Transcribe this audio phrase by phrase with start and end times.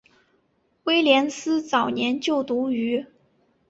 [0.85, 3.05] 威廉斯早年就读于。